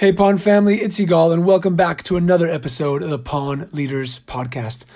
[0.00, 4.20] Hey, Pawn family, it's Yigal, and welcome back to another episode of the Pawn Leaders
[4.20, 4.86] Podcast.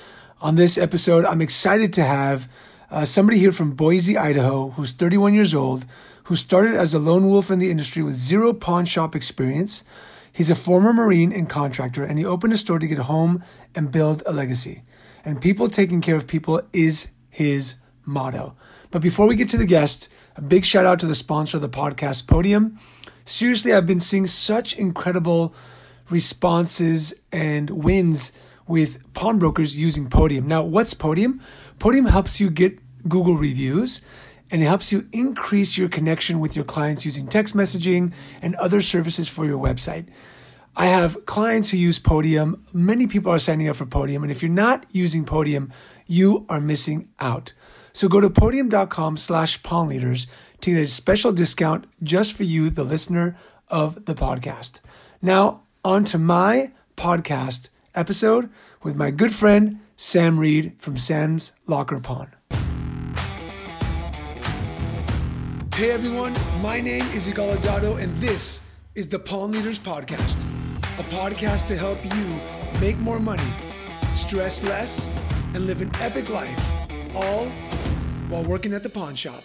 [0.41, 2.49] On this episode, I'm excited to have
[2.91, 5.85] uh, somebody here from Boise, Idaho, who's 31 years old,
[6.23, 9.85] who started as a lone wolf in the industry with zero pawn shop experience.
[10.33, 13.45] He's a former Marine and contractor, and he opened a store to get home
[13.75, 14.85] and build a legacy.
[15.23, 17.75] And people taking care of people is his
[18.07, 18.57] motto.
[18.91, 21.61] But before we get to the guest, a big shout out to the sponsor of
[21.61, 22.79] the podcast, Podium
[23.25, 25.55] seriously, I've been seeing such incredible
[26.11, 28.33] responses and wins
[28.67, 30.47] with pawnbrokers using Podium.
[30.47, 31.41] Now, what's Podium?
[31.79, 34.01] Podium helps you get Google reviews
[34.51, 38.13] and it helps you increase your connection with your clients using text messaging
[38.43, 40.07] and other services for your website.
[40.77, 42.65] I have clients who use Podium.
[42.73, 44.23] Many people are signing up for Podium.
[44.23, 45.73] And if you're not using Podium,
[46.07, 47.53] you are missing out.
[47.93, 50.27] So go to podium.com slash pawn leaders
[50.61, 53.37] to get a special discount just for you, the listener
[53.69, 54.81] of the podcast.
[55.21, 58.51] Now, on to my podcast episode
[58.83, 62.33] with my good friend, Sam Reed from Sam's Locker Pawn.
[65.75, 68.61] Hey everyone, my name is Yigal Adato, and this
[68.95, 70.37] is the Pawn Leaders Podcast,
[70.99, 72.41] a podcast to help you
[72.81, 73.53] make more money,
[74.15, 75.09] stress less,
[75.53, 76.65] and live an epic life,
[77.15, 77.49] all
[78.29, 79.43] while working at the pawn shop.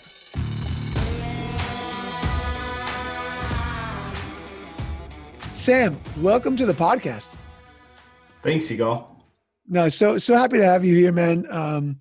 [5.59, 7.35] Sam, welcome to the podcast.
[8.41, 9.07] Thanks, Yigal.
[9.67, 11.45] No, so so happy to have you here, man.
[11.51, 11.99] Um,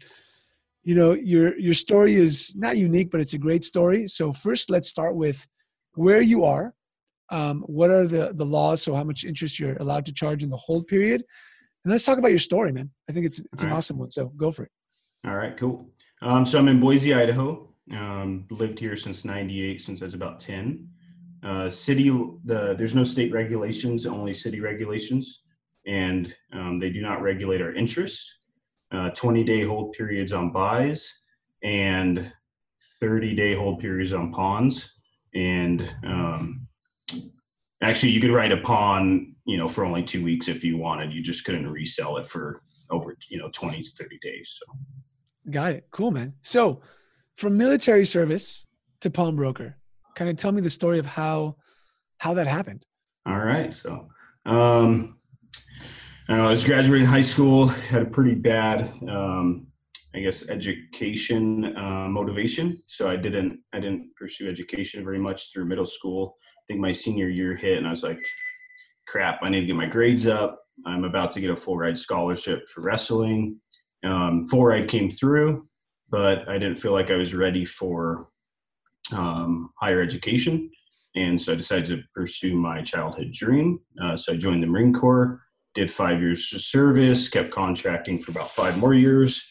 [0.85, 4.07] you know, your your story is not unique, but it's a great story.
[4.07, 5.45] So first, let's start with
[5.95, 6.73] where you are.
[7.31, 8.81] Um, what are the the laws?
[8.81, 11.25] So how much interest you're allowed to charge in the hold period,
[11.85, 12.93] and let's talk about your story, man.
[13.11, 13.79] I think it's it's All an right.
[13.79, 14.11] awesome one.
[14.11, 14.71] So go for it.
[15.27, 15.91] All right, cool.
[16.23, 17.75] Um, so I'm in Boise, Idaho.
[17.91, 20.91] Um, lived here since '98, since I was about ten.
[21.43, 22.09] Uh, city,
[22.45, 25.43] the there's no state regulations, only city regulations,
[25.87, 28.35] and um, they do not regulate our interest.
[28.91, 31.21] Uh, 20 day hold periods on buys
[31.63, 32.33] and
[33.01, 34.93] 30 day hold periods on pawns.
[35.35, 36.67] And um,
[37.83, 41.13] actually, you could write a pawn, you know, for only two weeks if you wanted.
[41.13, 44.59] You just couldn't resell it for over, you know, 20 to 30 days.
[44.59, 44.79] So,
[45.51, 45.87] got it.
[45.91, 46.35] Cool, man.
[46.43, 46.81] So,
[47.37, 48.67] from military service
[49.01, 49.78] to pawnbroker,
[50.19, 51.57] kind of tell me the story of how
[52.19, 52.85] how that happened.
[53.25, 53.73] All right.
[53.73, 54.09] So
[54.45, 55.19] um,
[56.29, 59.69] I, was graduating high school, had a pretty bad, um,
[60.15, 62.83] I guess, education uh, motivation.
[62.87, 66.37] So I didn't I didn't pursue education very much through middle school.
[66.43, 68.21] I think my senior year hit, and I was like,
[69.07, 69.39] "Crap!
[69.43, 70.59] I need to get my grades up.
[70.85, 73.61] I'm about to get a full ride scholarship for wrestling."
[74.05, 75.69] Um, full ride came through,
[76.09, 78.29] but I didn't feel like I was ready for
[79.13, 80.71] um, higher education.
[81.15, 83.81] And so I decided to pursue my childhood dream.
[84.01, 85.41] Uh, so I joined the Marine Corps,
[85.75, 89.45] did five years of service, kept contracting for about five more years,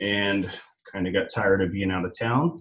[0.00, 0.50] and
[0.90, 2.56] kind of got tired of being out of town.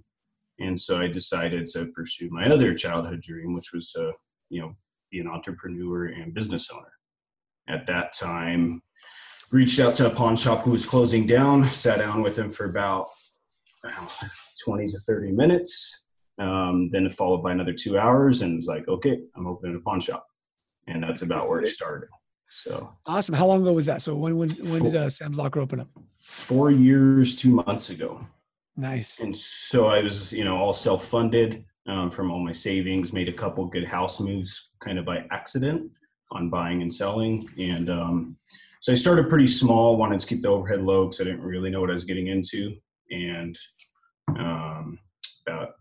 [0.60, 4.12] And so I decided to pursue my other childhood dream, which was to,
[4.50, 4.76] you know,
[5.12, 6.92] be an entrepreneur and business owner.
[7.68, 8.82] At that time,
[9.50, 12.66] reached out to a pawn shop who was closing down, sat down with him for
[12.66, 13.08] about
[13.84, 14.08] know,
[14.66, 16.06] 20 to 30 minutes,
[16.40, 20.00] um, then followed by another two hours, and it's like, okay, I'm opening a pawn
[20.00, 20.26] shop,
[20.88, 22.10] and that's about where it started.
[22.50, 23.34] So awesome!
[23.34, 24.02] How long ago was that?
[24.02, 25.88] So when when when did uh, Sam's Locker open up?
[26.20, 28.26] Four years, two months ago.
[28.76, 29.20] Nice.
[29.20, 33.14] And so I was, you know, all self funded um, from all my savings.
[33.14, 35.92] Made a couple good house moves, kind of by accident,
[36.32, 38.38] on buying and selling, and um,
[38.82, 39.96] so I started pretty small.
[39.96, 42.28] Wanted to keep the overhead low because I didn't really know what I was getting
[42.28, 42.76] into,
[43.12, 43.58] and
[44.38, 45.00] um,
[45.48, 45.76] about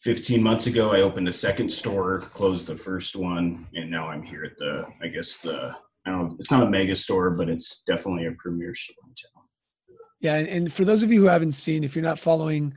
[0.00, 4.22] 15 months ago i opened a second store closed the first one and now i'm
[4.22, 5.74] here at the i guess the
[6.06, 9.14] i don't know it's not a mega store but it's definitely a premier store in
[9.14, 9.44] town.
[10.20, 12.74] Yeah and for those of you who haven't seen if you're not following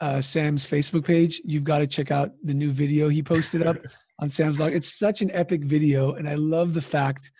[0.00, 3.76] uh, sam's facebook page you've got to check out the new video he posted up
[4.18, 4.72] on sam's log.
[4.72, 7.30] It's such an epic video and i love the fact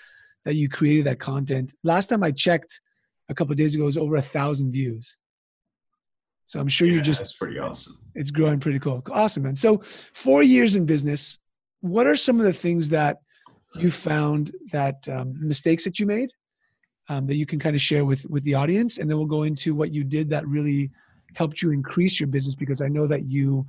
[0.44, 1.74] that you created that content.
[1.82, 2.80] Last time i checked
[3.28, 5.18] a couple days ago it was over a thousand views
[6.46, 7.98] so I'm sure yeah, you're just that's pretty awesome.
[8.14, 9.02] It's growing pretty cool.
[9.10, 9.56] Awesome, man.
[9.56, 9.78] So
[10.14, 11.38] four years in business,
[11.80, 13.18] what are some of the things that
[13.74, 16.30] you found that um, mistakes that you made
[17.08, 19.42] um, that you can kind of share with with the audience, and then we'll go
[19.42, 20.90] into what you did that really
[21.34, 23.66] helped you increase your business because I know that you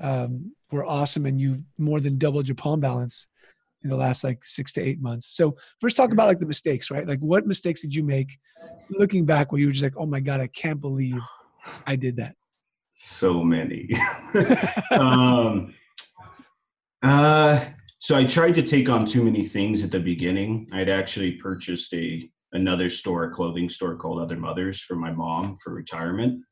[0.00, 3.28] um, were awesome and you more than doubled your pawn balance
[3.82, 5.28] in the last like six to eight months.
[5.36, 7.06] So first talk about like the mistakes, right?
[7.06, 8.38] Like what mistakes did you make
[8.90, 11.20] looking back where you were just like, oh my God, I can't believe
[11.86, 12.34] I did that.
[12.94, 13.90] So many.
[14.90, 15.74] um,
[17.02, 17.64] uh,
[17.98, 20.68] so I tried to take on too many things at the beginning.
[20.72, 25.56] I'd actually purchased a another store, a clothing store called Other Mothers for my mom
[25.56, 26.42] for retirement,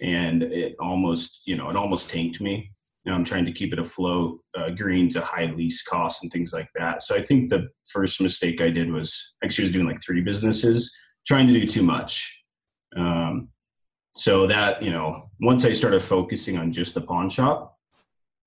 [0.00, 2.72] and it almost, you know, it almost tanked me.
[3.04, 6.52] You I'm trying to keep it afloat, uh, greens a high lease costs and things
[6.52, 7.02] like that.
[7.02, 10.94] So I think the first mistake I did was actually was doing like three businesses,
[11.26, 12.44] trying to do too much.
[12.96, 13.48] Um,
[14.18, 17.78] so that you know, once I started focusing on just the pawn shop,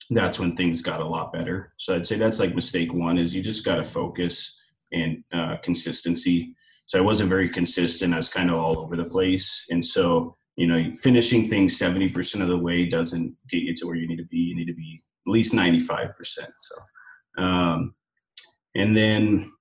[0.09, 1.73] that's when things got a lot better.
[1.77, 4.59] So I'd say that's like mistake one is you just got to focus
[4.91, 6.53] and uh, consistency.
[6.87, 8.13] So I wasn't very consistent.
[8.13, 9.65] I was kind of all over the place.
[9.69, 13.95] And so, you know, finishing things 70% of the way doesn't get you to where
[13.95, 14.39] you need to be.
[14.39, 16.11] You need to be at least 95%.
[16.57, 17.95] So, um,
[18.75, 19.53] and then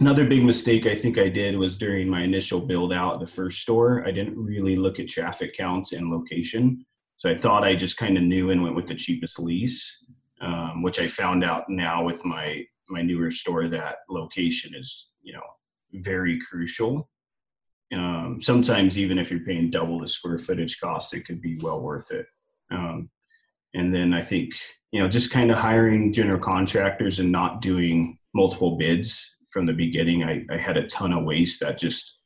[0.00, 3.60] another big mistake I think I did was during my initial build out the first
[3.60, 6.84] store, I didn't really look at traffic counts and location.
[7.18, 10.02] So I thought I just kind of knew and went with the cheapest lease,
[10.40, 15.34] um, which I found out now with my my newer store that location is you
[15.34, 15.42] know
[15.92, 17.10] very crucial.
[17.92, 21.80] Um, sometimes even if you're paying double the square footage cost, it could be well
[21.80, 22.26] worth it.
[22.70, 23.10] Um,
[23.74, 24.54] and then I think
[24.92, 29.72] you know just kind of hiring general contractors and not doing multiple bids from the
[29.72, 30.24] beginning.
[30.24, 32.18] I, I had a ton of waste that just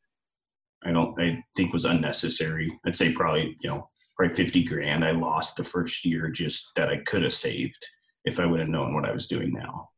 [0.85, 2.79] I don't I think was unnecessary.
[2.87, 6.88] I'd say probably you know probably 50 grand I lost the first year just that
[6.88, 7.85] I could have saved
[8.25, 9.91] if I would have known what I was doing now.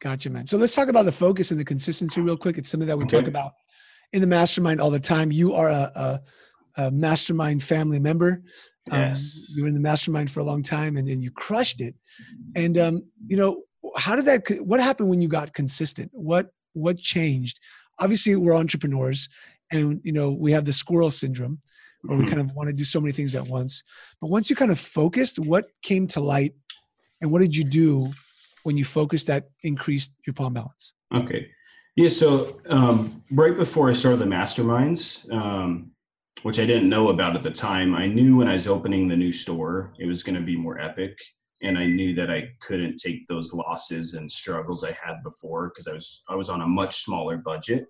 [0.00, 0.46] Gotcha, man.
[0.46, 2.56] So let's talk about the focus and the consistency real quick.
[2.56, 3.18] It's something that we okay.
[3.18, 3.52] talk about
[4.12, 5.30] in the mastermind all the time.
[5.30, 6.20] You are a,
[6.76, 8.42] a, a mastermind family member.
[8.90, 9.50] Um, yes.
[9.50, 11.94] Um, you were in the mastermind for a long time and, then you crushed it.
[12.56, 13.62] And, um, you know,
[13.96, 16.10] how did that, what happened when you got consistent?
[16.12, 17.60] What, what changed?
[17.98, 19.28] Obviously we're entrepreneurs
[19.70, 21.60] and, you know, we have the squirrel syndrome
[22.02, 22.34] where we mm-hmm.
[22.34, 23.84] kind of want to do so many things at once.
[24.20, 26.54] But once you kind of focused, what came to light
[27.20, 28.12] and what did you do
[28.62, 30.94] when you focused that increased your pawn balance?
[31.14, 31.48] Okay.
[31.96, 32.08] Yeah.
[32.08, 35.90] So um, right before I started the masterminds, um,
[36.42, 39.16] which I didn't know about at the time, I knew when I was opening the
[39.16, 41.18] new store, it was going to be more epic.
[41.62, 45.86] And I knew that I couldn't take those losses and struggles I had before because
[45.86, 47.86] I was I was on a much smaller budget.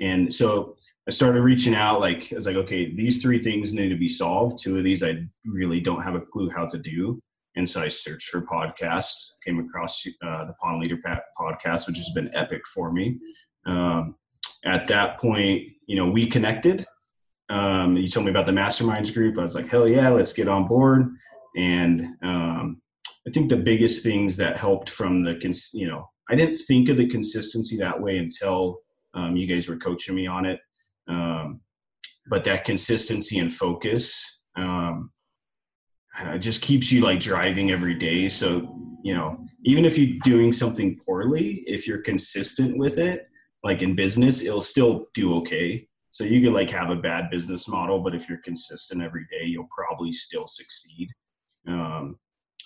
[0.00, 0.76] And so
[1.08, 2.00] I started reaching out.
[2.00, 4.58] Like I was like, okay, these three things need to be solved.
[4.62, 7.20] Two of these I really don't have a clue how to do.
[7.56, 10.98] And so I searched for podcasts, came across uh, the Pawn Leader
[11.38, 13.18] podcast, which has been epic for me.
[13.64, 14.16] Um,
[14.64, 16.84] at that point, you know, we connected.
[17.48, 19.38] Um, you told me about the masterminds group.
[19.38, 21.14] I was like, hell yeah, let's get on board.
[21.56, 22.82] And um,
[23.26, 26.88] I think the biggest things that helped from the, cons- you know, I didn't think
[26.88, 28.80] of the consistency that way until
[29.14, 30.60] um, you guys were coaching me on it.
[31.08, 31.60] Um,
[32.26, 35.10] but that consistency and focus um,
[36.18, 38.28] uh, just keeps you like driving every day.
[38.28, 43.26] So, you know, even if you're doing something poorly, if you're consistent with it,
[43.62, 45.86] like in business, it'll still do okay.
[46.10, 49.46] So you could like have a bad business model, but if you're consistent every day,
[49.46, 51.08] you'll probably still succeed.
[51.66, 52.16] Um,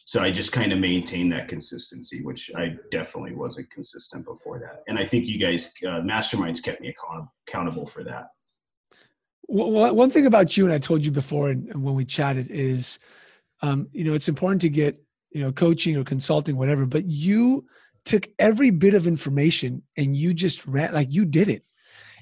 [0.08, 4.82] so I just kind of maintained that consistency, which I definitely wasn't consistent before that.
[4.88, 8.28] And I think you guys, uh, masterminds, kept me account- accountable for that.
[9.48, 12.98] Well, one thing about you, and I told you before, and when we chatted, is
[13.60, 14.96] um, you know it's important to get
[15.30, 16.86] you know coaching or consulting, whatever.
[16.86, 17.66] But you
[18.06, 21.64] took every bit of information and you just ran like you did it.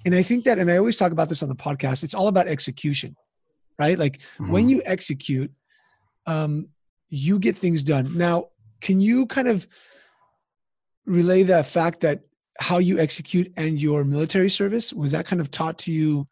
[0.05, 2.03] And I think that, and I always talk about this on the podcast.
[2.03, 3.15] It's all about execution,
[3.79, 3.97] right?
[3.97, 4.51] Like mm-hmm.
[4.51, 5.53] when you execute,
[6.27, 6.71] um,
[7.09, 8.17] you get things done.
[8.17, 8.49] Now,
[8.81, 9.67] can you kind of
[11.07, 12.21] relay the fact that
[12.59, 16.27] how you execute and your military service was that kind of taught to you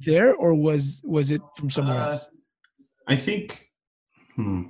[0.00, 2.28] there, or was was it from somewhere uh, else?
[3.06, 3.66] I think,
[4.36, 4.64] hmm,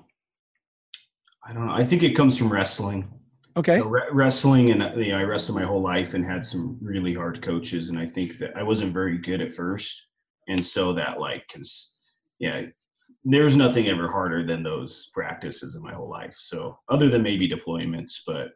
[1.46, 1.72] I don't know.
[1.72, 3.08] I think it comes from wrestling.
[3.56, 3.78] Okay.
[3.78, 7.14] So re- wrestling, and you know, I wrestled my whole life and had some really
[7.14, 10.08] hard coaches, and I think that I wasn't very good at first,
[10.48, 11.96] and so that like, cause
[12.38, 12.66] yeah,
[13.30, 16.34] there's nothing ever harder than those practices in my whole life.
[16.38, 18.48] So other than maybe deployments, but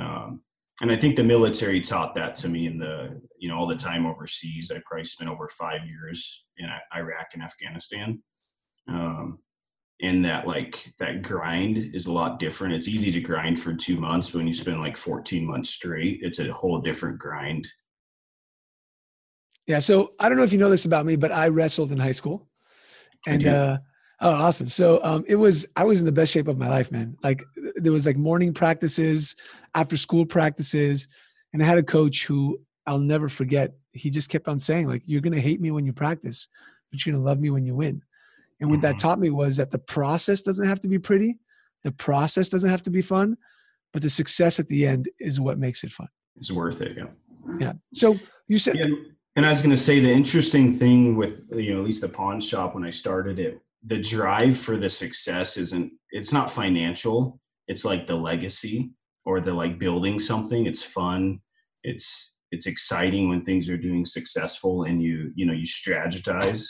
[0.00, 0.42] um,
[0.80, 3.76] and I think the military taught that to me in the you know all the
[3.76, 4.70] time overseas.
[4.70, 8.22] I probably spent over five years in Iraq and Afghanistan.
[8.88, 9.40] Um,
[10.00, 12.74] and that like that grind is a lot different.
[12.74, 16.20] It's easy to grind for two months, but when you spend like 14 months straight,
[16.22, 17.68] it's a whole different grind.
[19.66, 19.78] Yeah.
[19.78, 22.12] So I don't know if you know this about me, but I wrestled in high
[22.12, 22.48] school.
[23.28, 23.78] And uh,
[24.22, 24.68] Oh, awesome.
[24.68, 27.16] So um, it was, I was in the best shape of my life, man.
[27.24, 27.42] Like
[27.74, 29.34] there was like morning practices,
[29.74, 31.08] after school practices.
[31.52, 33.74] And I had a coach who I'll never forget.
[33.92, 36.48] He just kept on saying like, you're going to hate me when you practice,
[36.90, 38.02] but you're going to love me when you win.
[38.60, 38.92] And what mm-hmm.
[38.92, 41.38] that taught me was that the process doesn't have to be pretty.
[41.82, 43.36] The process doesn't have to be fun,
[43.92, 46.08] but the success at the end is what makes it fun.
[46.36, 46.96] It's worth it.
[46.96, 47.06] Yeah.
[47.58, 47.72] Yeah.
[47.92, 48.76] So you said.
[48.76, 48.86] Yeah,
[49.34, 52.08] and I was going to say the interesting thing with you know at least the
[52.08, 55.92] pawn shop when I started it, the drive for the success isn't.
[56.10, 57.40] It's not financial.
[57.68, 58.92] It's like the legacy
[59.24, 60.66] or the like building something.
[60.66, 61.40] It's fun.
[61.82, 66.66] It's it's exciting when things are doing successful and you you know you strategize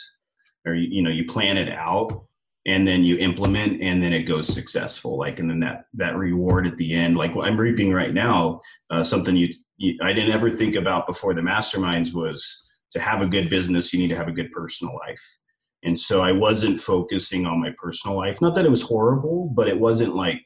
[0.65, 2.25] or you, you know you plan it out
[2.65, 6.65] and then you implement and then it goes successful like and then that that reward
[6.65, 10.33] at the end like what i'm reaping right now uh, something you, you, i didn't
[10.33, 14.15] ever think about before the masterminds was to have a good business you need to
[14.15, 15.37] have a good personal life
[15.83, 18.41] and so i wasn't focusing on my personal life.
[18.41, 20.41] Not that it was horrible but it wasn't like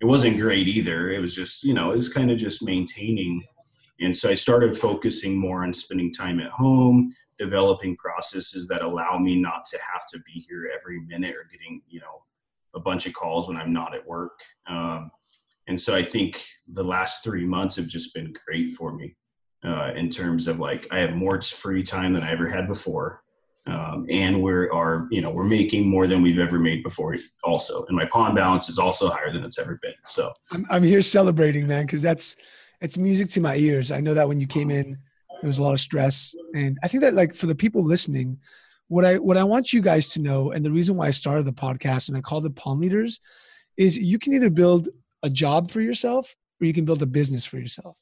[0.00, 1.10] it wasn't great either.
[1.10, 3.44] It was just you know it was kind of just maintaining.
[4.00, 9.18] And so i started focusing more on spending time at home developing processes that allow
[9.18, 12.22] me not to have to be here every minute or getting you know
[12.74, 14.38] a bunch of calls when i'm not at work.
[14.66, 15.10] Um,
[15.68, 19.16] and so i think the last three months have just been great for me
[19.64, 23.22] uh, in terms of like i have more free time than i ever had before
[23.66, 27.84] um, and we're are you know we're making more than we've ever made before also.
[27.86, 29.94] And my pawn balance is also higher than it's ever been.
[30.04, 32.36] So i'm, I'm here celebrating man because that's
[32.80, 33.90] it's music to my ears.
[33.90, 34.98] I know that when you came in
[35.40, 38.38] there was a lot of stress, and I think that like for the people listening,
[38.88, 41.44] what I what I want you guys to know, and the reason why I started
[41.44, 43.20] the podcast and I called it Pawn Leaders,
[43.76, 44.88] is you can either build
[45.22, 48.00] a job for yourself or you can build a business for yourself.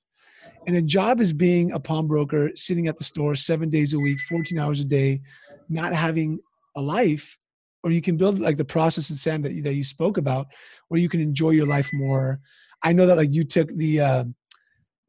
[0.67, 4.21] And a job is being a pawnbroker, sitting at the store seven days a week,
[4.21, 5.21] 14 hours a day,
[5.69, 6.39] not having
[6.77, 7.39] a life.
[7.83, 10.47] Or you can build like the process and Sam that you, that you spoke about,
[10.89, 12.41] where you can enjoy your life more.
[12.83, 14.25] I know that like you took the uh,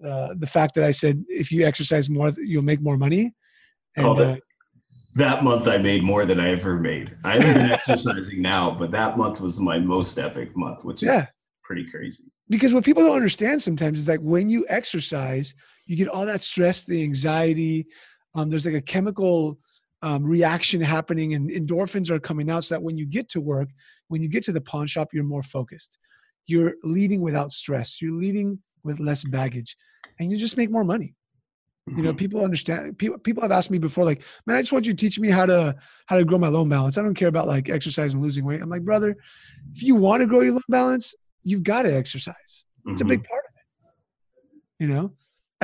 [0.05, 3.33] uh, the fact that I said if you exercise more, you'll make more money.
[3.95, 4.39] And, oh, that, uh,
[5.15, 7.15] that month I made more than I ever made.
[7.23, 11.07] I haven't been exercising now, but that month was my most epic month, which is
[11.07, 11.27] yeah.
[11.63, 12.25] pretty crazy.
[12.49, 15.55] Because what people don't understand sometimes is like when you exercise,
[15.87, 17.87] you get all that stress, the anxiety.
[18.35, 19.57] Um, there's like a chemical
[20.05, 22.63] um, reaction happening, and endorphins are coming out.
[22.63, 23.69] So that when you get to work,
[24.07, 25.97] when you get to the pawn shop, you're more focused.
[26.47, 28.01] You're leading without stress.
[28.01, 29.75] You're leading with less baggage
[30.19, 31.15] and you just make more money
[31.87, 32.17] you know mm-hmm.
[32.17, 34.97] people understand people people have asked me before like man i just want you to
[34.97, 35.75] teach me how to
[36.07, 38.61] how to grow my loan balance i don't care about like exercise and losing weight
[38.61, 39.15] i'm like brother
[39.73, 43.01] if you want to grow your loan balance you've got to exercise it's mm-hmm.
[43.01, 43.29] a big mm-hmm.
[43.29, 45.11] part of it you know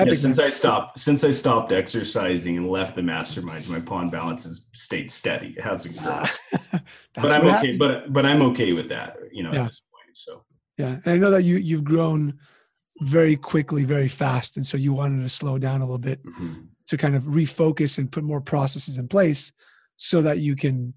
[0.08, 4.44] yeah, since I stopped since I stopped exercising and left the masterminds, my pawn balance
[4.44, 5.54] has stayed steady.
[5.58, 6.28] It hasn't grown.
[7.14, 7.50] but I'm okay.
[7.50, 7.80] Happened.
[7.80, 9.18] But but I'm okay with that.
[9.32, 9.64] You know, yeah.
[9.64, 10.18] at this point.
[10.18, 10.44] So
[10.78, 12.40] yeah, and I know that you you've grown
[13.02, 14.58] very quickly, very fast.
[14.58, 16.62] And so you wanted to slow down a little bit mm-hmm.
[16.88, 19.52] to kind of refocus and put more processes in place
[19.98, 20.94] so that you can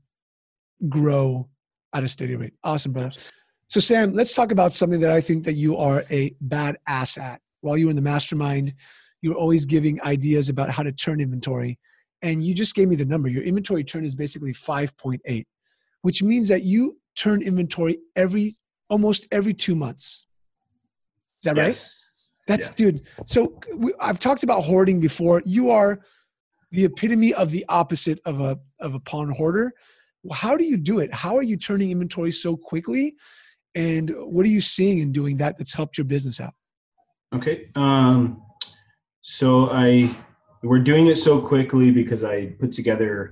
[0.88, 1.48] grow
[1.94, 2.52] at a steady rate.
[2.62, 3.12] Awesome, brother.
[3.68, 7.16] So Sam, let's talk about something that I think that you are a bad ass
[7.16, 7.40] at.
[7.64, 8.74] While you were in the mastermind,
[9.22, 11.78] you're always giving ideas about how to turn inventory.
[12.20, 13.28] And you just gave me the number.
[13.28, 15.46] Your inventory turn is basically 5.8,
[16.02, 18.56] which means that you turn inventory every
[18.90, 20.26] almost every two months.
[21.40, 21.64] Is that yes.
[21.66, 22.54] right?
[22.54, 22.76] That's yes.
[22.76, 23.02] dude.
[23.24, 25.42] So we, I've talked about hoarding before.
[25.46, 26.00] You are
[26.70, 29.72] the epitome of the opposite of a of a pawn hoarder.
[30.32, 31.12] How do you do it?
[31.14, 33.14] How are you turning inventory so quickly?
[33.74, 36.52] And what are you seeing in doing that that's helped your business out?
[37.34, 37.68] Okay.
[37.74, 38.42] Um,
[39.22, 40.14] so I
[40.62, 43.30] we're doing it so quickly because I put together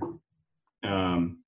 [0.83, 1.39] um,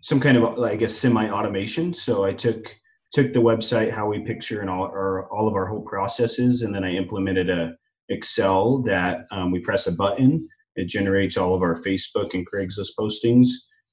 [0.00, 1.92] some kind of I guess semi automation.
[1.92, 2.76] So I took
[3.12, 6.74] took the website, how we picture and all our all of our whole processes, and
[6.74, 7.74] then I implemented a
[8.08, 12.92] Excel that um, we press a button, it generates all of our Facebook and Craigslist
[12.98, 13.48] postings,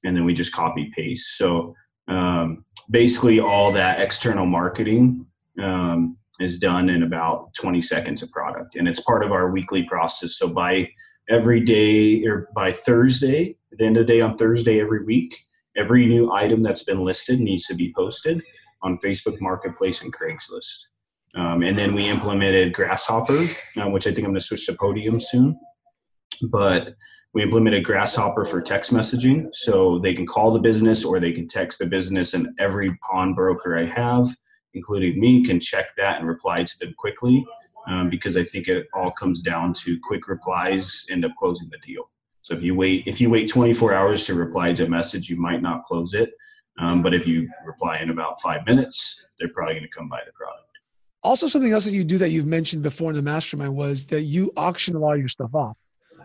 [0.05, 1.37] and then we just copy paste.
[1.37, 1.75] So
[2.07, 5.25] um, basically, all that external marketing
[5.61, 9.83] um, is done in about 20 seconds of product, and it's part of our weekly
[9.83, 10.37] process.
[10.37, 10.89] So by
[11.29, 15.37] every day or by Thursday, at the end of the day on Thursday every week,
[15.75, 18.41] every new item that's been listed needs to be posted
[18.81, 20.87] on Facebook Marketplace and Craigslist.
[21.35, 24.73] Um, and then we implemented Grasshopper, uh, which I think I'm going to switch to
[24.73, 25.59] Podium soon.
[26.43, 26.95] But
[27.33, 31.47] we implemented Grasshopper for text messaging, so they can call the business or they can
[31.47, 34.27] text the business, and every pawnbroker I have,
[34.75, 37.45] including me, can check that and reply to them quickly.
[37.87, 41.77] Um, because I think it all comes down to quick replies end up closing the
[41.85, 42.09] deal.
[42.41, 45.35] So if you wait if you wait 24 hours to reply to a message, you
[45.37, 46.31] might not close it.
[46.79, 50.21] Um, but if you reply in about five minutes, they're probably going to come buy
[50.25, 50.65] the product.
[51.23, 54.23] Also, something else that you do that you've mentioned before in the mastermind was that
[54.23, 55.77] you auction a lot of your stuff off.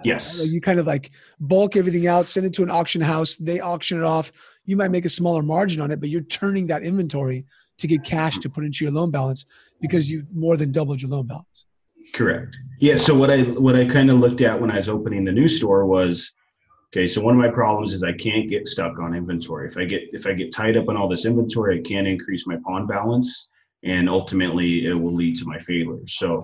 [0.02, 0.44] Yes.
[0.46, 3.98] you kind of like bulk everything out, send it to an auction house, they auction
[3.98, 4.32] it off.
[4.64, 7.46] You might make a smaller margin on it, but you're turning that inventory
[7.80, 9.46] to get cash to put into your loan balance.
[9.80, 11.64] because you more than doubled your loan balance.
[12.12, 12.56] Correct.
[12.78, 12.96] Yeah.
[12.96, 15.48] So what I what I kind of looked at when I was opening the new
[15.48, 16.32] store was,
[16.92, 17.06] okay.
[17.06, 19.68] So one of my problems is I can't get stuck on inventory.
[19.68, 22.46] If I get if I get tied up on all this inventory, I can't increase
[22.46, 23.48] my pawn balance,
[23.84, 26.06] and ultimately it will lead to my failure.
[26.06, 26.42] So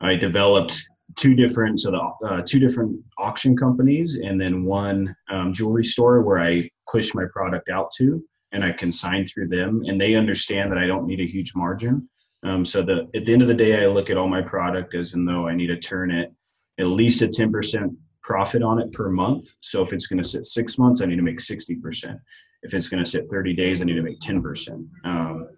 [0.00, 0.76] I developed
[1.16, 6.20] two different so the uh, two different auction companies and then one um, jewelry store
[6.20, 10.14] where I push my product out to and I can sign through them and they
[10.14, 12.08] understand that I don't need a huge margin.
[12.44, 14.94] Um, so the at the end of the day, I look at all my product
[14.94, 16.32] as in though I need to turn it
[16.78, 19.48] at least a 10% profit on it per month.
[19.60, 22.18] So if it's going to sit six months, I need to make 60%.
[22.62, 24.86] If it's going to sit 30 days, I need to make 10%.
[25.04, 25.48] Um,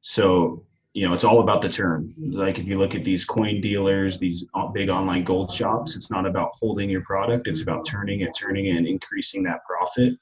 [0.00, 0.64] so
[0.96, 2.14] you know, it's all about the turn.
[2.18, 6.24] Like if you look at these coin dealers, these big online gold shops, it's not
[6.24, 7.48] about holding your product.
[7.48, 10.14] It's about turning it, turning it, and increasing that profit.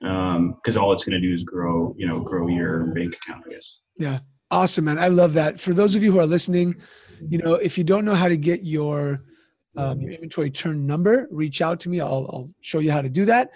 [0.00, 3.44] Because um, all it's going to do is grow, you know, grow your bank account.
[3.46, 3.78] I guess.
[3.96, 4.98] Yeah, awesome, man.
[4.98, 5.58] I love that.
[5.58, 6.76] For those of you who are listening,
[7.28, 9.22] you know, if you don't know how to get your
[9.76, 12.00] um, your inventory turn number, reach out to me.
[12.00, 13.50] I'll, I'll show you how to do that.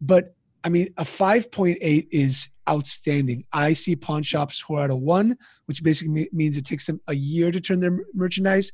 [0.00, 3.44] But I mean, a 5.8 is outstanding.
[3.52, 7.00] I see pawn shops who are at a one, which basically means it takes them
[7.08, 8.72] a year to turn their merchandise.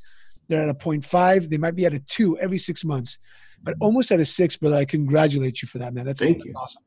[0.48, 1.50] They're at a 0.5.
[1.50, 3.18] They might be at a two every six months,
[3.62, 4.56] but almost at a six.
[4.56, 6.06] But I congratulate you for that, man.
[6.06, 6.54] That's, Thank that's you.
[6.54, 6.82] awesome.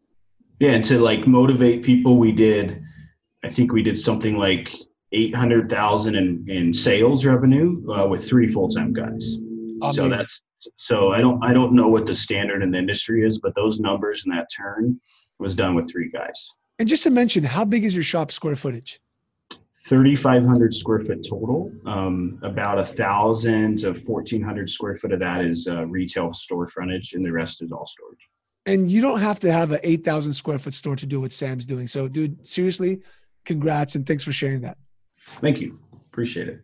[0.60, 2.84] Yeah, and to like motivate people, we did.
[3.44, 4.74] I think we did something like
[5.12, 9.38] eight hundred thousand in in sales revenue uh, with three full time guys.
[9.92, 10.42] So that's
[10.76, 13.80] so I don't I don't know what the standard in the industry is, but those
[13.80, 15.00] numbers and that turn
[15.40, 16.50] was done with three guys.
[16.80, 19.00] And just to mention, how big is your shop square footage?
[19.88, 21.72] 3,500 square foot total.
[21.86, 27.14] Um, about a thousand to 1,400 square foot of that is uh, retail store frontage,
[27.14, 28.20] and the rest is all storage.
[28.66, 31.66] And you don't have to have an 8,000 square foot store to do what Sam's
[31.66, 31.88] doing.
[31.88, 33.02] So, dude, seriously,
[33.46, 34.78] congrats and thanks for sharing that.
[35.42, 35.80] Thank you.
[36.12, 36.62] Appreciate it.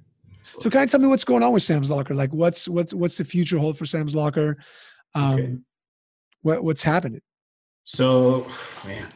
[0.62, 2.14] So, kind of tell me what's going on with Sam's Locker?
[2.14, 4.58] Like, what's what's what's the future hold for Sam's Locker?
[5.14, 5.56] Um, okay.
[6.42, 7.22] What what's happening?
[7.84, 8.48] So,
[8.86, 9.08] man,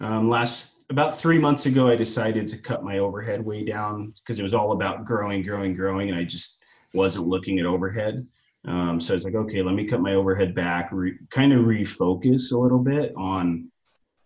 [0.00, 4.38] um, last about three months ago, I decided to cut my overhead way down because
[4.38, 8.26] it was all about growing, growing, growing, and I just wasn't looking at overhead.
[8.66, 12.52] Um, so it's like, okay, let me cut my overhead back, re- kind of refocus
[12.52, 13.70] a little bit on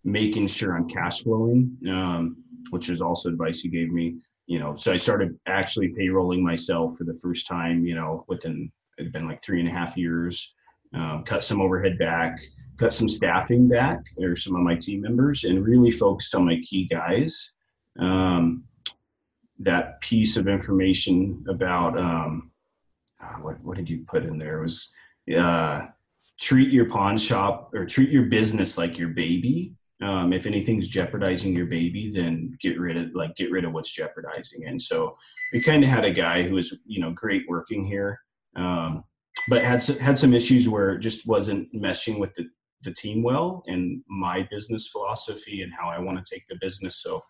[0.05, 2.37] making sure I'm cash flowing, um,
[2.71, 4.17] which is also advice you gave me.
[4.47, 7.85] You know, so I started actually payrolling myself for the first time.
[7.85, 10.55] You know, within it'd been like three and a half years.
[10.95, 12.39] Um, cut some overhead back,
[12.79, 16.61] cut some staffing back or some of my team members and really focused on my
[16.63, 17.55] key guys.
[17.99, 18.65] Um,
[19.59, 22.51] that piece of information about um,
[23.23, 24.95] uh, what, what did you put in there it was
[25.37, 25.87] uh,
[26.39, 29.75] treat your pawn shop or treat your business like your baby.
[30.03, 33.91] Um, if anything's jeopardizing your baby, then get rid of like get rid of what's
[33.91, 34.67] jeopardizing.
[34.67, 35.17] And so
[35.53, 38.21] we kind of had a guy who was you know great working here,
[38.57, 39.05] um,
[39.49, 42.45] but had had some issues where it just wasn't meshing with the
[42.83, 47.03] the team well and my business philosophy and how I want to take the business.
[47.03, 47.23] So,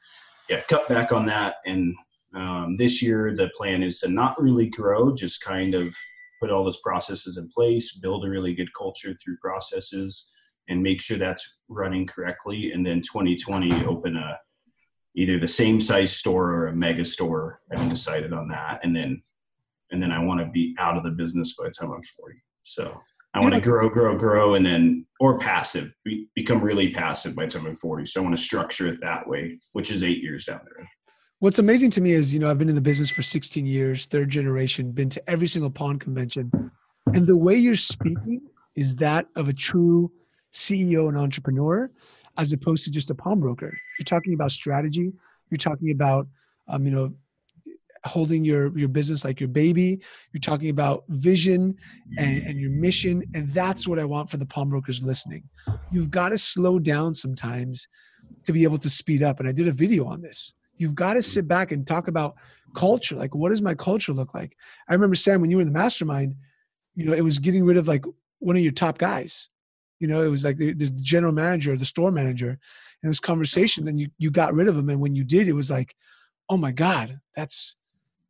[0.50, 1.56] yeah, cut back on that.
[1.66, 1.94] And
[2.34, 5.94] um, this year, the plan is to not really grow, just kind of
[6.40, 10.30] put all those processes in place, build a really good culture through processes,
[10.68, 12.72] and make sure that's running correctly.
[12.72, 14.38] And then 2020, open a
[15.16, 17.60] either the same size store or a mega store.
[17.70, 18.80] I haven't decided on that.
[18.82, 19.22] And then,
[19.90, 22.36] and then I want to be out of the business by the time I'm 40.
[22.62, 23.00] So
[23.32, 27.46] I want to grow, grow, grow, and then or passive, be, become really passive by
[27.46, 28.04] the time I'm 40.
[28.06, 30.88] So I want to structure it that way, which is eight years down the road.
[31.38, 34.06] What's amazing to me is, you know, I've been in the business for 16 years,
[34.06, 36.50] third generation, been to every single pawn convention,
[37.12, 38.40] and the way you're speaking
[38.74, 40.10] is that of a true
[40.54, 41.90] CEO and entrepreneur,
[42.38, 43.76] as opposed to just a pawnbroker.
[43.98, 45.12] You're talking about strategy.
[45.50, 46.26] You're talking about,
[46.68, 47.14] um, you know,
[48.06, 50.00] holding your your business like your baby
[50.32, 51.76] you're talking about vision
[52.18, 55.42] and, and your mission and that's what i want for the pawnbrokers listening
[55.90, 57.88] you've got to slow down sometimes
[58.44, 61.14] to be able to speed up and i did a video on this you've got
[61.14, 62.36] to sit back and talk about
[62.74, 64.56] culture like what does my culture look like
[64.88, 66.34] i remember sam when you were in the mastermind
[66.94, 68.04] you know it was getting rid of like
[68.38, 69.48] one of your top guys
[69.98, 72.58] you know it was like the, the general manager the store manager and
[73.02, 75.54] it was conversation then you you got rid of him and when you did it
[75.54, 75.94] was like
[76.50, 77.76] oh my god that's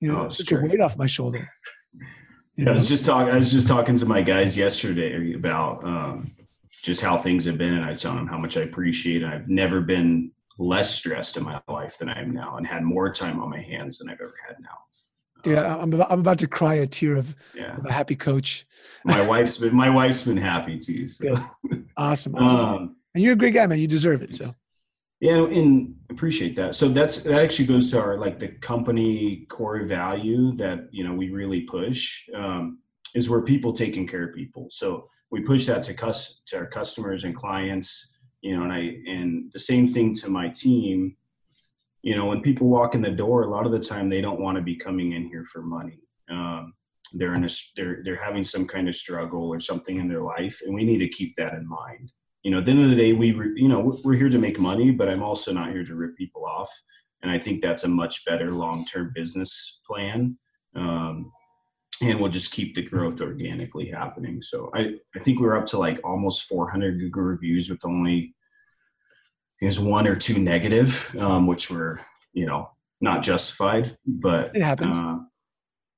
[0.00, 1.48] you know, oh, such a weight off my shoulder.
[2.56, 3.32] Yeah, I was just talking.
[3.32, 6.32] I was just talking to my guys yesterday about um,
[6.82, 9.22] just how things have been, and I told them how much I appreciate.
[9.22, 9.26] it.
[9.26, 13.12] I've never been less stressed in my life than I am now, and had more
[13.12, 14.78] time on my hands than I've ever had now.
[15.44, 17.76] Yeah, um, I'm about, I'm about to cry a tear of, yeah.
[17.76, 18.64] of a happy coach.
[19.04, 21.06] my wife's been my wife's been happy too.
[21.06, 21.34] So.
[21.96, 22.60] Awesome, awesome.
[22.60, 23.78] Um, and you're a great guy, man.
[23.78, 24.34] You deserve it.
[24.34, 24.50] So
[25.20, 26.74] Yeah, and appreciate that.
[26.74, 31.14] So that's that actually goes to our like the company core value that you know
[31.14, 32.80] we really push um,
[33.14, 34.66] is where people taking care of people.
[34.70, 38.12] So we push that to cus to our customers and clients.
[38.42, 41.16] You know, and I and the same thing to my team.
[42.02, 44.40] You know, when people walk in the door, a lot of the time they don't
[44.40, 46.00] want to be coming in here for money.
[46.30, 46.74] Um,
[47.12, 50.60] they're in a they're they're having some kind of struggle or something in their life,
[50.64, 52.12] and we need to keep that in mind
[52.46, 54.60] you know, at the end of the day, we, you know, we're here to make
[54.60, 56.70] money, but I'm also not here to rip people off.
[57.20, 60.38] And I think that's a much better long-term business plan.
[60.76, 61.32] Um,
[62.02, 64.42] and we'll just keep the growth organically happening.
[64.42, 68.34] So I, I think we're up to like almost 400 Google reviews with only
[69.60, 72.00] is one or two negative, um, which were,
[72.34, 74.94] you know, not justified, but it happens.
[74.94, 75.18] Uh,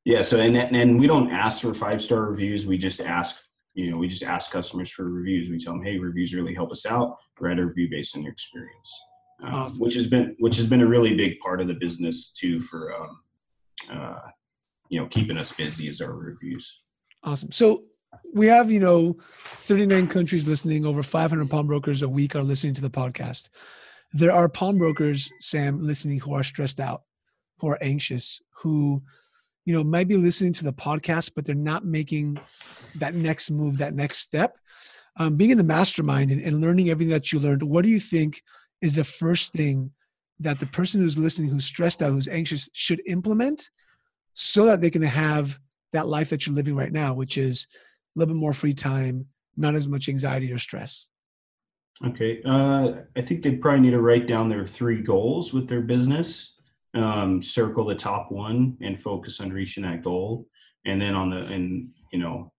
[0.05, 0.23] yeah.
[0.23, 2.67] So, and, and we don't ask for five star reviews.
[2.67, 3.41] We just ask
[3.79, 5.49] you know, we just ask customers for reviews.
[5.49, 7.17] We tell them, hey, reviews really help us out.
[7.39, 9.03] Write a review based on your experience,
[9.45, 9.79] um, awesome.
[9.79, 12.93] which has been which has been a really big part of the business too for
[12.93, 13.21] um,
[13.89, 14.19] uh,
[14.89, 16.85] you know keeping us busy is our reviews.
[17.25, 17.53] Awesome.
[17.53, 17.85] So
[18.35, 20.87] we have you know 39 countries listening.
[20.87, 23.49] Over 500 pawnbrokers a week are listening to the podcast.
[24.13, 27.03] There are pawnbrokers, Sam, listening who are stressed out,
[27.59, 29.03] who are anxious, who
[29.69, 32.39] you know might be listening to the podcast but they're not making
[32.97, 34.57] that next move that next step
[35.19, 38.01] um, being in the mastermind and, and learning everything that you learned what do you
[38.01, 38.43] think
[38.81, 39.91] is the first thing
[40.41, 43.69] that the person who's listening who's stressed out who's anxious should implement
[44.41, 45.59] so that they can have
[45.93, 47.67] that life that you're living right now which is
[48.15, 51.09] a little bit more free time not as much anxiety or stress.
[52.07, 55.81] Okay uh, i think they probably need to write down their three goals with their
[55.81, 56.55] business.
[56.95, 60.47] Um, circle the top one and focus on reaching that goal.
[60.87, 62.53] And then on the and you know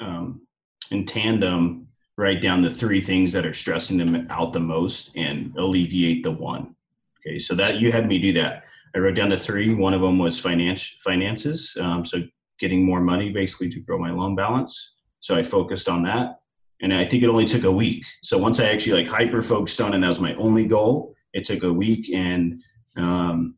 [0.00, 0.42] um,
[0.90, 1.86] in tandem
[2.18, 6.32] write down the three things that are stressing them out the most and alleviate the
[6.32, 6.74] one.
[7.20, 9.74] Okay so that you had me do that i wrote down the three.
[9.74, 12.22] One of them was finance finances um, so
[12.58, 14.94] getting more money basically to grow my loan balance.
[15.20, 16.40] So i focused on that.
[16.80, 18.04] And i think it only took a week.
[18.22, 21.44] So once i actually like hyper focused on and that was my only goal it
[21.44, 22.60] took a week and
[22.96, 23.56] um,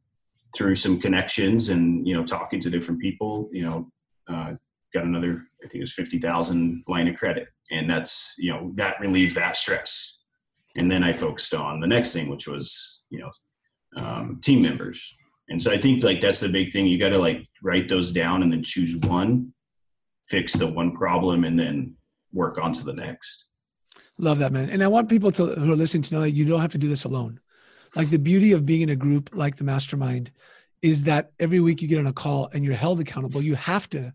[0.55, 3.91] through some connections and you know talking to different people you know
[4.29, 4.53] uh,
[4.93, 7.49] got another i think it was 50000 line of credit.
[7.71, 10.19] And that's you know that relieved that stress.
[10.77, 13.31] And then i focused on the next thing which was you know
[13.97, 15.17] um, team members
[15.49, 18.13] and so i think like that's the big thing you got to like write those
[18.13, 19.53] down and then choose one
[20.27, 21.95] fix the one problem and then
[22.33, 23.47] work on to the next
[24.19, 26.45] love that man and i want people to who are listening to know that you
[26.45, 27.39] don't have to do this alone
[27.97, 30.31] like the beauty of being in a group like the mastermind
[30.85, 33.41] is that every week you get on a call and you're held accountable.
[33.41, 34.13] You have to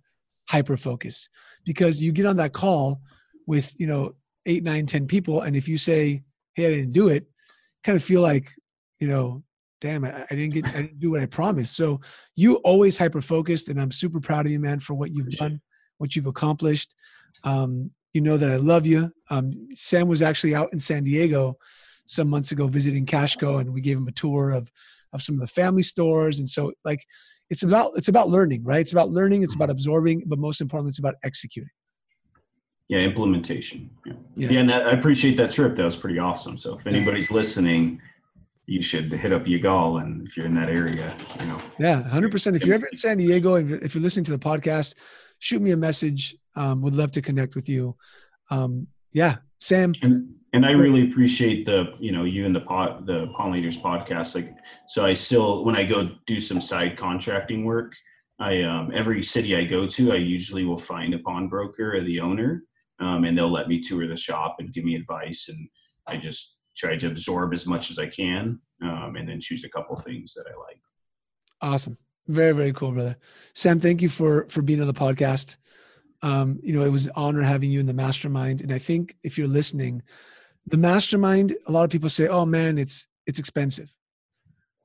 [0.48, 1.28] hyper focus
[1.66, 3.02] because you get on that call
[3.48, 4.12] with, you know,
[4.46, 5.42] eight, nine, ten people.
[5.42, 6.22] And if you say,
[6.54, 7.26] Hey, I didn't do it,
[7.84, 8.54] kind of feel like,
[9.00, 9.42] you know,
[9.82, 11.76] damn, I, I didn't get, I didn't do what I promised.
[11.76, 12.02] So
[12.36, 15.62] you always hyper focused and I'm super proud of you, man, for what you've done,
[15.98, 16.94] what you've accomplished.
[17.44, 19.12] Um, you know that I love you.
[19.30, 21.58] Um, Sam was actually out in San Diego
[22.06, 24.72] some months ago visiting Cashco, and we gave him a tour of
[25.14, 26.40] of some of the family stores.
[26.40, 27.06] And so, like,
[27.50, 28.80] it's about it's about learning, right?
[28.80, 29.44] It's about learning.
[29.44, 31.70] It's about absorbing, but most importantly, it's about executing.
[32.88, 33.92] Yeah, implementation.
[34.06, 35.76] Yeah, yeah, yeah and I appreciate that trip.
[35.76, 36.58] That was pretty awesome.
[36.58, 38.02] So if anybody's listening,
[38.70, 41.62] you should hit up Yigal, and if you're in that area, you know.
[41.80, 42.56] Yeah, hundred percent.
[42.56, 44.94] If you're ever in San Diego, and if you're listening to the podcast,
[45.40, 46.36] shoot me a message.
[46.56, 47.96] Um, would love to connect with you.
[48.52, 49.94] Um, yeah, Sam.
[50.02, 53.78] And, and I really appreciate the you know you and the pot the pawn leaders
[53.78, 54.36] podcast.
[54.36, 54.56] Like,
[54.88, 57.96] so I still when I go do some side contracting work,
[58.40, 62.20] I um, every city I go to, I usually will find a pawnbroker or the
[62.20, 62.64] owner,
[63.00, 65.70] um, and they'll let me tour the shop and give me advice, and
[66.06, 69.70] I just try to absorb as much as I can, um, and then choose a
[69.70, 70.82] couple things that I like.
[71.62, 73.18] Awesome, very very cool, brother.
[73.54, 75.58] Sam, thank you for for being on the podcast.
[76.22, 78.62] Um, you know, it was an honor having you in the mastermind.
[78.62, 80.02] And I think if you're listening,
[80.66, 83.94] the mastermind, a lot of people say, oh man, it's it's expensive.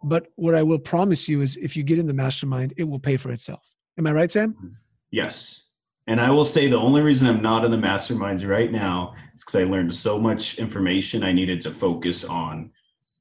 [0.03, 2.99] But what I will promise you is if you get in the mastermind, it will
[2.99, 3.75] pay for itself.
[3.99, 4.77] Am I right, Sam?
[5.11, 5.71] Yes.
[6.07, 9.43] And I will say the only reason I'm not in the masterminds right now is
[9.43, 12.71] because I learned so much information I needed to focus on,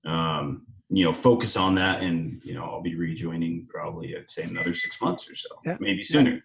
[0.06, 2.04] um, you know, focus on that.
[2.04, 5.78] And, you know, I'll be rejoining probably, I'd say another six months or so, yeah.
[5.80, 6.32] maybe sooner.
[6.32, 6.40] Yeah.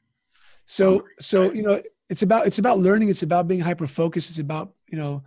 [0.69, 3.09] So so you know it's about it's about learning.
[3.09, 4.29] It's about being hyper focused.
[4.29, 5.25] It's about you know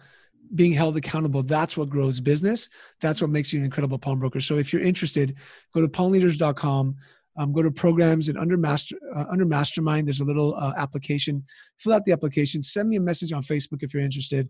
[0.54, 1.42] being held accountable.
[1.42, 2.70] That's what grows business.
[3.02, 4.40] That's what makes you an incredible pawnbroker.
[4.40, 5.36] So if you're interested,
[5.74, 6.96] go to pawnleaders.com.
[7.38, 11.46] Um, go to programs and under master uh, under mastermind there's a little uh, application
[11.80, 14.50] fill out the application send me a message on facebook if you're interested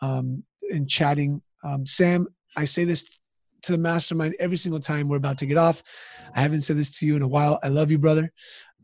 [0.00, 3.18] um, in chatting um, sam i say this
[3.64, 5.82] to the mastermind every single time we're about to get off.
[6.34, 7.58] I haven't said this to you in a while.
[7.62, 8.32] I love you, brother.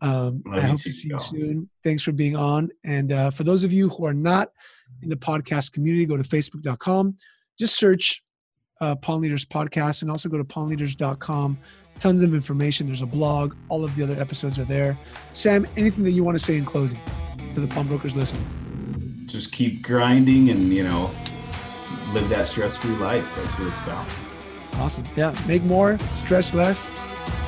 [0.00, 1.68] Um, I hope to see you soon.
[1.84, 2.70] Thanks for being on.
[2.84, 4.48] And uh, for those of you who are not
[5.02, 7.16] in the podcast community, go to facebook.com.
[7.58, 8.22] Just search
[8.80, 11.58] uh, Pawn Leaders Podcast and also go to pawnleaders.com.
[12.00, 12.86] Tons of information.
[12.86, 13.54] There's a blog.
[13.68, 14.98] All of the other episodes are there.
[15.34, 16.98] Sam, anything that you want to say in closing
[17.54, 18.44] to the pawnbrokers listening?
[19.26, 21.10] Just keep grinding and, you know,
[22.12, 23.30] live that stress free life.
[23.36, 24.08] That's what it's about.
[24.74, 25.06] Awesome.
[25.14, 25.38] Yeah.
[25.46, 26.86] Make more, stress less,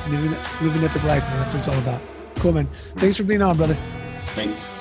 [0.07, 1.39] living, living epic life, man.
[1.39, 2.01] That's what it's all about.
[2.35, 2.69] Cool, man.
[2.97, 3.77] Thanks for being on, brother.
[4.27, 4.71] Thanks.